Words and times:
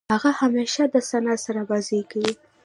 هغه 0.13 0.29
همېشه 0.41 0.83
د 0.93 0.95
ثنا 1.09 1.33
سره 1.45 1.61
بازۍ 1.69 2.01
کوي. 2.11 2.33